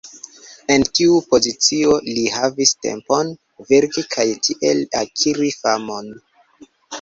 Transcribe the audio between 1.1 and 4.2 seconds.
pozicio li havis tempon verki